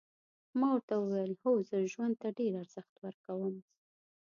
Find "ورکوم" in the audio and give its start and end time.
2.99-3.55